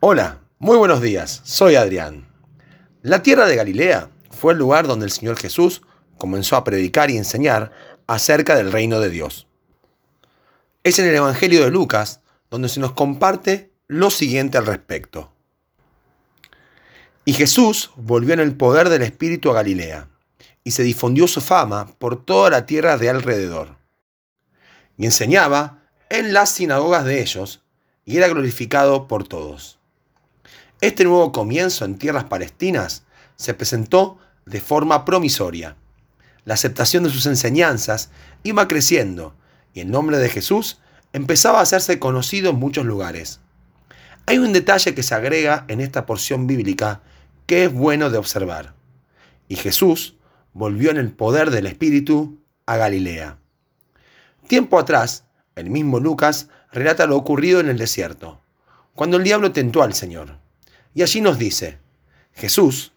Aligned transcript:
Hola, 0.00 0.38
muy 0.60 0.76
buenos 0.76 1.02
días, 1.02 1.40
soy 1.42 1.74
Adrián. 1.74 2.28
La 3.02 3.24
tierra 3.24 3.46
de 3.46 3.56
Galilea 3.56 4.10
fue 4.30 4.52
el 4.52 4.58
lugar 4.60 4.86
donde 4.86 5.06
el 5.06 5.10
Señor 5.10 5.36
Jesús 5.36 5.82
comenzó 6.18 6.54
a 6.54 6.62
predicar 6.62 7.10
y 7.10 7.16
enseñar 7.16 7.72
acerca 8.06 8.54
del 8.54 8.70
reino 8.70 9.00
de 9.00 9.10
Dios. 9.10 9.48
Es 10.84 11.00
en 11.00 11.08
el 11.08 11.16
Evangelio 11.16 11.64
de 11.64 11.72
Lucas 11.72 12.20
donde 12.48 12.68
se 12.68 12.78
nos 12.78 12.92
comparte 12.92 13.72
lo 13.88 14.10
siguiente 14.10 14.56
al 14.56 14.66
respecto. 14.66 15.32
Y 17.24 17.32
Jesús 17.32 17.90
volvió 17.96 18.34
en 18.34 18.40
el 18.40 18.54
poder 18.54 18.90
del 18.90 19.02
Espíritu 19.02 19.50
a 19.50 19.54
Galilea, 19.54 20.08
y 20.62 20.70
se 20.70 20.84
difundió 20.84 21.26
su 21.26 21.40
fama 21.40 21.88
por 21.98 22.24
toda 22.24 22.50
la 22.50 22.66
tierra 22.66 22.98
de 22.98 23.10
alrededor. 23.10 23.74
Y 24.96 25.06
enseñaba 25.06 25.82
en 26.08 26.32
las 26.32 26.50
sinagogas 26.50 27.04
de 27.04 27.20
ellos, 27.20 27.64
y 28.04 28.16
era 28.18 28.28
glorificado 28.28 29.08
por 29.08 29.26
todos. 29.26 29.77
Este 30.80 31.02
nuevo 31.02 31.32
comienzo 31.32 31.84
en 31.84 31.98
tierras 31.98 32.24
palestinas 32.24 33.02
se 33.34 33.52
presentó 33.52 34.18
de 34.46 34.60
forma 34.60 35.04
promisoria. 35.04 35.74
La 36.44 36.54
aceptación 36.54 37.02
de 37.02 37.10
sus 37.10 37.26
enseñanzas 37.26 38.10
iba 38.44 38.68
creciendo 38.68 39.34
y 39.74 39.80
el 39.80 39.90
nombre 39.90 40.18
de 40.18 40.28
Jesús 40.28 40.78
empezaba 41.12 41.58
a 41.58 41.62
hacerse 41.62 41.98
conocido 41.98 42.50
en 42.50 42.60
muchos 42.60 42.86
lugares. 42.86 43.40
Hay 44.26 44.38
un 44.38 44.52
detalle 44.52 44.94
que 44.94 45.02
se 45.02 45.16
agrega 45.16 45.64
en 45.66 45.80
esta 45.80 46.06
porción 46.06 46.46
bíblica 46.46 47.00
que 47.46 47.64
es 47.64 47.72
bueno 47.72 48.08
de 48.10 48.18
observar. 48.18 48.74
Y 49.48 49.56
Jesús 49.56 50.16
volvió 50.52 50.92
en 50.92 50.98
el 50.98 51.10
poder 51.10 51.50
del 51.50 51.66
Espíritu 51.66 52.38
a 52.66 52.76
Galilea. 52.76 53.38
Tiempo 54.46 54.78
atrás, 54.78 55.24
el 55.56 55.70
mismo 55.70 55.98
Lucas 55.98 56.50
relata 56.70 57.06
lo 57.06 57.16
ocurrido 57.16 57.58
en 57.58 57.68
el 57.68 57.78
desierto, 57.78 58.40
cuando 58.94 59.16
el 59.16 59.24
diablo 59.24 59.50
tentó 59.50 59.82
al 59.82 59.94
Señor. 59.94 60.38
Y 60.98 61.02
allí 61.02 61.20
nos 61.20 61.38
dice, 61.38 61.78
Jesús, 62.32 62.92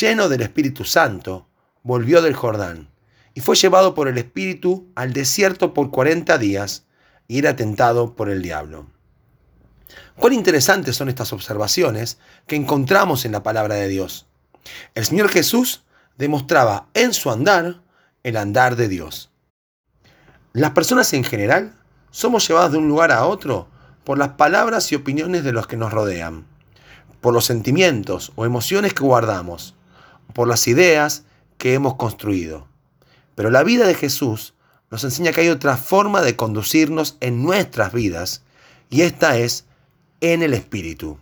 lleno 0.00 0.30
del 0.30 0.40
Espíritu 0.40 0.84
Santo, 0.84 1.46
volvió 1.82 2.22
del 2.22 2.32
Jordán 2.32 2.88
y 3.34 3.42
fue 3.42 3.54
llevado 3.54 3.94
por 3.94 4.08
el 4.08 4.16
Espíritu 4.16 4.90
al 4.94 5.12
desierto 5.12 5.74
por 5.74 5.90
cuarenta 5.90 6.38
días 6.38 6.86
y 7.28 7.36
era 7.36 7.54
tentado 7.54 8.16
por 8.16 8.30
el 8.30 8.40
diablo. 8.40 8.86
Cuán 10.16 10.32
interesantes 10.32 10.96
son 10.96 11.10
estas 11.10 11.34
observaciones 11.34 12.16
que 12.46 12.56
encontramos 12.56 13.26
en 13.26 13.32
la 13.32 13.42
palabra 13.42 13.74
de 13.74 13.88
Dios. 13.88 14.26
El 14.94 15.04
Señor 15.04 15.28
Jesús 15.28 15.84
demostraba 16.16 16.88
en 16.94 17.12
su 17.12 17.30
andar 17.30 17.82
el 18.22 18.38
andar 18.38 18.74
de 18.74 18.88
Dios. 18.88 19.30
Las 20.54 20.70
personas 20.70 21.12
en 21.12 21.24
general 21.24 21.78
somos 22.10 22.48
llevadas 22.48 22.72
de 22.72 22.78
un 22.78 22.88
lugar 22.88 23.12
a 23.12 23.26
otro 23.26 23.68
por 24.02 24.16
las 24.16 24.30
palabras 24.30 24.90
y 24.92 24.94
opiniones 24.94 25.44
de 25.44 25.52
los 25.52 25.66
que 25.66 25.76
nos 25.76 25.92
rodean 25.92 26.53
por 27.24 27.32
los 27.32 27.46
sentimientos 27.46 28.32
o 28.34 28.44
emociones 28.44 28.92
que 28.92 29.02
guardamos, 29.02 29.74
por 30.34 30.46
las 30.46 30.68
ideas 30.68 31.24
que 31.56 31.72
hemos 31.72 31.94
construido. 31.94 32.68
Pero 33.34 33.48
la 33.48 33.62
vida 33.62 33.86
de 33.86 33.94
Jesús 33.94 34.52
nos 34.90 35.04
enseña 35.04 35.32
que 35.32 35.40
hay 35.40 35.48
otra 35.48 35.78
forma 35.78 36.20
de 36.20 36.36
conducirnos 36.36 37.16
en 37.20 37.42
nuestras 37.42 37.94
vidas 37.94 38.42
y 38.90 39.00
esta 39.00 39.38
es 39.38 39.64
en 40.20 40.42
el 40.42 40.52
Espíritu. 40.52 41.16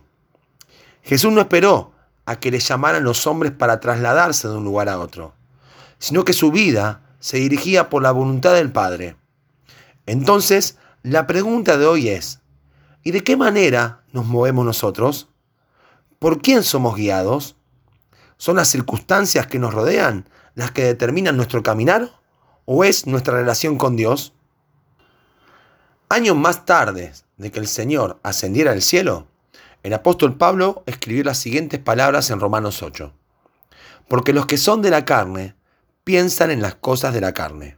Jesús 1.03 1.31
no 1.31 1.39
esperó 1.39 1.93
a 2.25 2.37
que 2.37 2.51
le 2.51 2.59
llamaran 2.59 3.05
los 3.05 3.25
hombres 3.25 3.53
para 3.53 3.79
trasladarse 3.79 4.49
de 4.49 4.57
un 4.57 4.65
lugar 4.65 4.89
a 4.89 4.99
otro, 4.99 5.33
sino 5.99 6.25
que 6.25 6.33
su 6.33 6.51
vida 6.51 7.15
se 7.21 7.37
dirigía 7.37 7.89
por 7.89 8.03
la 8.03 8.11
voluntad 8.11 8.55
del 8.55 8.73
Padre. 8.73 9.15
Entonces, 10.05 10.77
la 11.01 11.27
pregunta 11.27 11.77
de 11.77 11.85
hoy 11.85 12.09
es, 12.09 12.41
¿y 13.03 13.11
de 13.11 13.23
qué 13.23 13.37
manera 13.37 14.01
nos 14.11 14.25
movemos 14.25 14.65
nosotros? 14.65 15.29
¿Por 16.23 16.41
quién 16.41 16.63
somos 16.63 16.95
guiados? 16.95 17.57
¿Son 18.37 18.55
las 18.55 18.69
circunstancias 18.69 19.45
que 19.45 19.59
nos 19.59 19.73
rodean 19.73 20.29
las 20.55 20.71
que 20.71 20.85
determinan 20.85 21.35
nuestro 21.35 21.63
caminar? 21.63 22.11
¿O 22.63 22.85
es 22.85 23.07
nuestra 23.07 23.35
relación 23.35 23.77
con 23.77 23.97
Dios? 23.97 24.33
Años 26.07 26.37
más 26.37 26.63
tarde 26.63 27.11
de 27.35 27.51
que 27.51 27.59
el 27.59 27.67
Señor 27.67 28.21
ascendiera 28.23 28.71
al 28.71 28.81
cielo, 28.81 29.27
el 29.83 29.93
apóstol 29.93 30.37
Pablo 30.37 30.83
escribió 30.85 31.25
las 31.25 31.39
siguientes 31.39 31.81
palabras 31.81 32.29
en 32.29 32.39
Romanos 32.39 32.81
8. 32.83 33.11
Porque 34.07 34.31
los 34.31 34.45
que 34.45 34.57
son 34.57 34.81
de 34.81 34.91
la 34.91 35.03
carne 35.03 35.57
piensan 36.05 36.51
en 36.51 36.61
las 36.61 36.75
cosas 36.75 37.13
de 37.13 37.19
la 37.19 37.33
carne, 37.33 37.75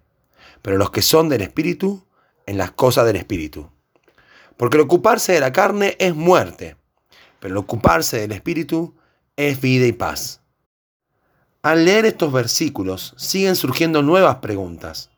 pero 0.61 0.77
los 0.77 0.91
que 0.91 1.01
son 1.01 1.29
del 1.29 1.41
Espíritu 1.41 2.05
en 2.45 2.59
las 2.59 2.69
cosas 2.69 3.07
del 3.07 3.15
Espíritu. 3.15 3.71
Porque 4.55 4.77
el 4.77 4.83
ocuparse 4.83 5.33
de 5.33 5.39
la 5.39 5.51
carne 5.51 5.95
es 5.97 6.13
muerte 6.13 6.77
pero 7.39 7.53
el 7.53 7.57
ocuparse 7.57 8.19
del 8.19 8.31
Espíritu 8.31 8.95
es 9.35 9.59
vida 9.61 9.85
y 9.85 9.91
paz. 9.91 10.41
Al 11.61 11.85
leer 11.85 12.05
estos 12.05 12.31
versículos 12.31 13.13
siguen 13.17 13.55
surgiendo 13.55 14.01
nuevas 14.01 14.35
preguntas. 14.35 15.09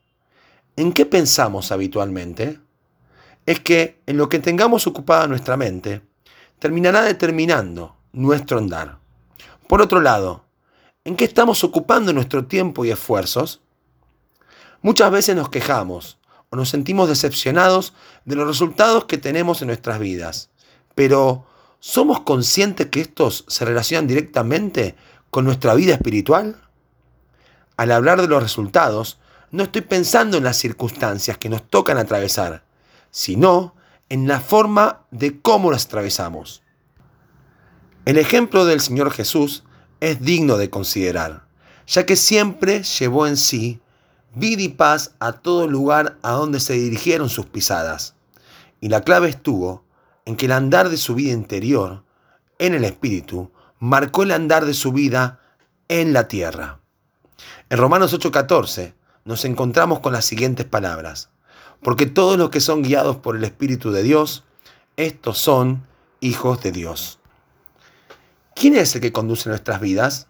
¿En 0.77 0.93
qué 0.93 1.05
pensamos 1.05 1.71
habitualmente? 1.71 2.59
Es 3.45 3.59
que 3.59 4.01
en 4.05 4.17
lo 4.17 4.29
que 4.29 4.39
tengamos 4.39 4.87
ocupada 4.87 5.27
nuestra 5.27 5.57
mente 5.57 6.01
terminará 6.59 7.01
determinando 7.01 7.97
nuestro 8.13 8.57
andar. 8.57 8.99
Por 9.67 9.81
otro 9.81 9.99
lado, 9.99 10.45
¿en 11.03 11.15
qué 11.15 11.25
estamos 11.25 11.63
ocupando 11.63 12.13
nuestro 12.13 12.45
tiempo 12.45 12.85
y 12.85 12.91
esfuerzos? 12.91 13.61
Muchas 14.81 15.11
veces 15.11 15.35
nos 15.35 15.49
quejamos 15.49 16.17
o 16.49 16.55
nos 16.55 16.69
sentimos 16.69 17.09
decepcionados 17.09 17.93
de 18.25 18.35
los 18.35 18.47
resultados 18.47 19.05
que 19.05 19.17
tenemos 19.17 19.61
en 19.61 19.67
nuestras 19.67 19.99
vidas, 19.99 20.49
pero 20.95 21.45
¿somos 21.79 22.21
conscientes 22.21 22.87
que 22.87 23.01
estos 23.01 23.45
se 23.47 23.65
relacionan 23.65 24.07
directamente 24.07 24.95
con 25.29 25.45
nuestra 25.45 25.73
vida 25.75 25.93
espiritual? 25.93 26.61
Al 27.77 27.91
hablar 27.91 28.21
de 28.21 28.27
los 28.27 28.41
resultados, 28.41 29.19
no 29.51 29.63
estoy 29.63 29.81
pensando 29.81 30.37
en 30.37 30.43
las 30.43 30.57
circunstancias 30.57 31.37
que 31.37 31.49
nos 31.49 31.67
tocan 31.69 31.97
atravesar, 31.97 32.63
sino 33.11 33.75
en 34.09 34.27
la 34.27 34.39
forma 34.39 35.05
de 35.11 35.39
cómo 35.39 35.71
las 35.71 35.85
atravesamos. 35.85 36.63
El 38.05 38.17
ejemplo 38.17 38.65
del 38.65 38.79
Señor 38.79 39.11
Jesús 39.11 39.63
es 39.99 40.21
digno 40.21 40.57
de 40.57 40.69
considerar, 40.69 41.45
ya 41.87 42.05
que 42.05 42.15
siempre 42.15 42.83
llevó 42.83 43.27
en 43.27 43.37
sí 43.37 43.81
vida 44.35 44.61
y 44.61 44.69
paz 44.69 45.15
a 45.19 45.33
todo 45.33 45.67
lugar 45.67 46.17
a 46.21 46.31
donde 46.31 46.59
se 46.59 46.73
dirigieron 46.73 47.29
sus 47.29 47.47
pisadas. 47.47 48.15
Y 48.79 48.89
la 48.89 49.01
clave 49.01 49.29
estuvo 49.29 49.83
en 50.27 50.35
que 50.35 50.47
el 50.47 50.51
andar 50.51 50.89
de 50.89 50.97
su 50.97 51.15
vida 51.15 51.31
interior, 51.31 52.03
en 52.59 52.73
el 52.73 52.83
Espíritu, 52.83 53.49
marcó 53.79 54.23
el 54.23 54.33
andar 54.33 54.65
de 54.65 54.73
su 54.73 54.91
vida 54.91 55.39
en 55.87 56.11
la 56.11 56.27
tierra. 56.27 56.81
En 57.69 57.77
Romanos 57.77 58.13
8:14 58.13 58.93
nos 59.23 59.45
encontramos 59.45 60.01
con 60.01 60.11
las 60.11 60.25
siguientes 60.25 60.65
palabras. 60.65 61.29
Porque 61.81 62.07
todos 62.07 62.37
los 62.37 62.49
que 62.49 62.59
son 62.59 62.83
guiados 62.83 63.15
por 63.15 63.37
el 63.37 63.45
Espíritu 63.45 63.91
de 63.91 64.03
Dios, 64.03 64.43
estos 64.97 65.37
son 65.37 65.87
hijos 66.19 66.61
de 66.61 66.73
Dios. 66.73 67.19
¿Quién 68.53 68.75
es 68.75 68.93
el 68.95 69.01
que 69.01 69.13
conduce 69.13 69.47
nuestras 69.47 69.79
vidas? 69.79 70.27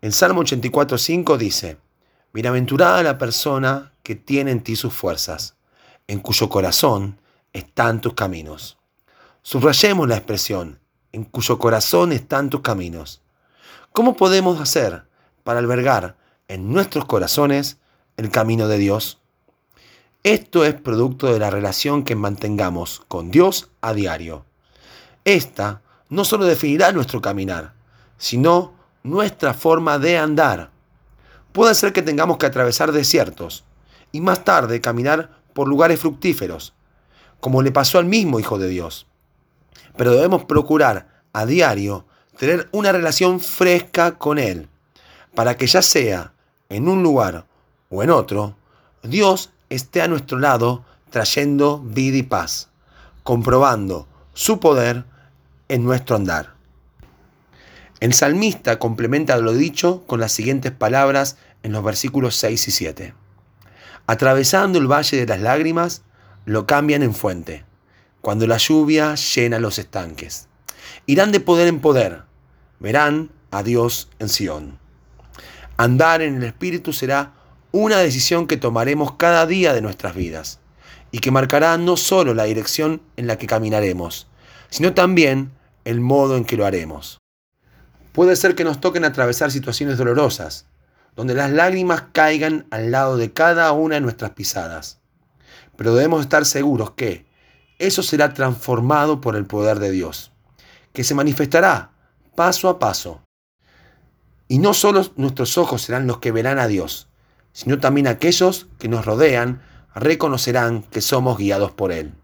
El 0.00 0.12
Salmo 0.12 0.42
84:5 0.42 1.36
dice, 1.38 1.78
Bienaventurada 2.32 3.02
la 3.02 3.18
persona 3.18 3.90
que 4.04 4.14
tiene 4.14 4.52
en 4.52 4.62
ti 4.62 4.76
sus 4.76 4.94
fuerzas, 4.94 5.56
en 6.06 6.20
cuyo 6.20 6.48
corazón 6.48 7.20
están 7.52 8.00
tus 8.00 8.14
caminos. 8.14 8.77
Subrayemos 9.50 10.06
la 10.06 10.18
expresión, 10.18 10.78
en 11.10 11.24
cuyo 11.24 11.58
corazón 11.58 12.12
están 12.12 12.50
tus 12.50 12.60
caminos. 12.60 13.22
¿Cómo 13.94 14.14
podemos 14.14 14.60
hacer 14.60 15.04
para 15.42 15.58
albergar 15.58 16.18
en 16.48 16.70
nuestros 16.70 17.06
corazones 17.06 17.78
el 18.18 18.30
camino 18.30 18.68
de 18.68 18.76
Dios? 18.76 19.22
Esto 20.22 20.66
es 20.66 20.74
producto 20.74 21.32
de 21.32 21.38
la 21.38 21.48
relación 21.48 22.04
que 22.04 22.14
mantengamos 22.14 23.00
con 23.08 23.30
Dios 23.30 23.70
a 23.80 23.94
diario. 23.94 24.44
Esta 25.24 25.80
no 26.10 26.26
solo 26.26 26.44
definirá 26.44 26.92
nuestro 26.92 27.22
caminar, 27.22 27.72
sino 28.18 28.74
nuestra 29.02 29.54
forma 29.54 29.98
de 29.98 30.18
andar. 30.18 30.72
Puede 31.52 31.74
ser 31.74 31.94
que 31.94 32.02
tengamos 32.02 32.36
que 32.36 32.44
atravesar 32.44 32.92
desiertos 32.92 33.64
y 34.12 34.20
más 34.20 34.44
tarde 34.44 34.82
caminar 34.82 35.40
por 35.54 35.68
lugares 35.68 36.00
fructíferos, 36.00 36.74
como 37.40 37.62
le 37.62 37.72
pasó 37.72 37.98
al 37.98 38.04
mismo 38.04 38.40
Hijo 38.40 38.58
de 38.58 38.68
Dios 38.68 39.06
pero 39.96 40.12
debemos 40.12 40.44
procurar 40.44 41.22
a 41.32 41.44
diario 41.44 42.06
tener 42.38 42.68
una 42.72 42.92
relación 42.92 43.40
fresca 43.40 44.16
con 44.16 44.38
Él, 44.38 44.68
para 45.34 45.56
que 45.56 45.66
ya 45.66 45.82
sea 45.82 46.32
en 46.68 46.88
un 46.88 47.02
lugar 47.02 47.46
o 47.90 48.02
en 48.02 48.10
otro, 48.10 48.56
Dios 49.02 49.50
esté 49.68 50.02
a 50.02 50.08
nuestro 50.08 50.38
lado 50.38 50.84
trayendo 51.10 51.80
vida 51.80 52.16
y 52.16 52.22
paz, 52.22 52.70
comprobando 53.22 54.06
su 54.34 54.60
poder 54.60 55.04
en 55.68 55.84
nuestro 55.84 56.16
andar. 56.16 56.54
El 58.00 58.14
salmista 58.14 58.78
complementa 58.78 59.36
lo 59.38 59.52
dicho 59.52 60.04
con 60.06 60.20
las 60.20 60.32
siguientes 60.32 60.70
palabras 60.70 61.36
en 61.64 61.72
los 61.72 61.82
versículos 61.82 62.36
6 62.36 62.68
y 62.68 62.70
7. 62.70 63.14
Atravesando 64.06 64.78
el 64.78 64.90
valle 64.90 65.16
de 65.16 65.26
las 65.26 65.40
lágrimas, 65.40 66.02
lo 66.44 66.66
cambian 66.66 67.02
en 67.02 67.14
fuente 67.14 67.67
cuando 68.28 68.46
la 68.46 68.58
lluvia 68.58 69.14
llena 69.14 69.58
los 69.58 69.78
estanques. 69.78 70.48
Irán 71.06 71.32
de 71.32 71.40
poder 71.40 71.66
en 71.66 71.80
poder, 71.80 72.24
verán 72.78 73.30
a 73.50 73.62
Dios 73.62 74.10
en 74.18 74.28
Sión. 74.28 74.78
Andar 75.78 76.20
en 76.20 76.36
el 76.36 76.42
Espíritu 76.42 76.92
será 76.92 77.32
una 77.72 77.96
decisión 77.96 78.46
que 78.46 78.58
tomaremos 78.58 79.12
cada 79.12 79.46
día 79.46 79.72
de 79.72 79.80
nuestras 79.80 80.14
vidas 80.14 80.60
y 81.10 81.20
que 81.20 81.30
marcará 81.30 81.78
no 81.78 81.96
solo 81.96 82.34
la 82.34 82.44
dirección 82.44 83.00
en 83.16 83.28
la 83.28 83.38
que 83.38 83.46
caminaremos, 83.46 84.28
sino 84.68 84.92
también 84.92 85.50
el 85.86 86.02
modo 86.02 86.36
en 86.36 86.44
que 86.44 86.58
lo 86.58 86.66
haremos. 86.66 87.16
Puede 88.12 88.36
ser 88.36 88.54
que 88.54 88.64
nos 88.64 88.78
toquen 88.78 89.06
atravesar 89.06 89.50
situaciones 89.50 89.96
dolorosas, 89.96 90.66
donde 91.16 91.32
las 91.32 91.50
lágrimas 91.50 92.04
caigan 92.12 92.66
al 92.70 92.90
lado 92.90 93.16
de 93.16 93.32
cada 93.32 93.72
una 93.72 93.94
de 93.94 94.02
nuestras 94.02 94.32
pisadas. 94.32 95.00
Pero 95.76 95.94
debemos 95.94 96.20
estar 96.20 96.44
seguros 96.44 96.90
que 96.90 97.26
eso 97.78 98.02
será 98.02 98.34
transformado 98.34 99.20
por 99.20 99.36
el 99.36 99.46
poder 99.46 99.78
de 99.78 99.90
Dios, 99.90 100.32
que 100.92 101.04
se 101.04 101.14
manifestará 101.14 101.92
paso 102.34 102.68
a 102.68 102.78
paso. 102.78 103.22
Y 104.48 104.58
no 104.58 104.74
solo 104.74 105.04
nuestros 105.16 105.58
ojos 105.58 105.82
serán 105.82 106.06
los 106.06 106.18
que 106.18 106.32
verán 106.32 106.58
a 106.58 106.68
Dios, 106.68 107.08
sino 107.52 107.78
también 107.78 108.06
aquellos 108.06 108.68
que 108.78 108.88
nos 108.88 109.04
rodean 109.04 109.60
reconocerán 109.94 110.82
que 110.84 111.00
somos 111.00 111.36
guiados 111.38 111.72
por 111.72 111.92
Él. 111.92 112.14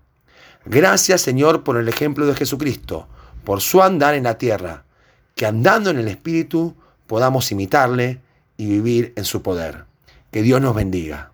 Gracias 0.65 1.21
Señor 1.21 1.65
por 1.65 1.77
el 1.77 1.89
ejemplo 1.89 2.27
de 2.27 2.35
Jesucristo, 2.35 3.09
por 3.45 3.61
su 3.61 3.83
andar 3.83 4.15
en 4.15 4.25
la 4.25 4.39
tierra, 4.39 4.85
que 5.35 5.47
andando 5.47 5.91
en 5.91 5.99
el 5.99 6.09
Espíritu 6.09 6.77
podamos 7.07 7.53
imitarle 7.53 8.23
y 8.57 8.67
vivir 8.67 9.13
en 9.17 9.25
su 9.25 9.43
poder. 9.43 9.85
Que 10.31 10.43
Dios 10.43 10.61
nos 10.61 10.75
bendiga. 10.75 11.34